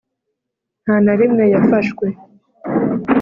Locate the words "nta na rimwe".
0.83-1.43